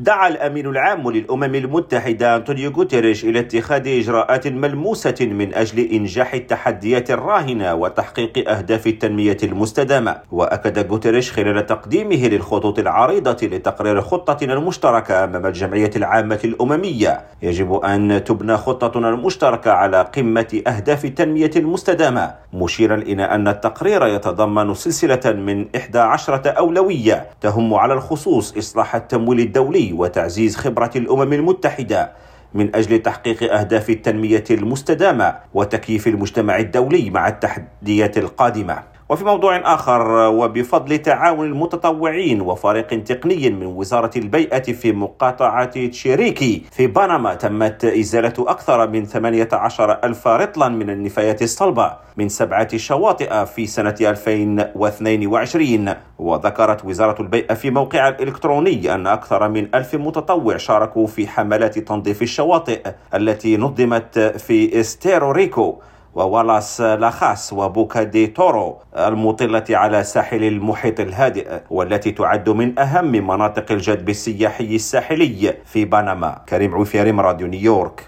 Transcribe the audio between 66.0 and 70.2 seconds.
ريكو ووالاس لاخاس وبوكا دي تورو المطلة على